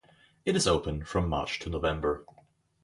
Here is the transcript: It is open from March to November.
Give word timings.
It 0.45 0.55
is 0.55 0.65
open 0.67 1.05
from 1.05 1.29
March 1.29 1.59
to 1.59 1.69
November. 1.69 2.25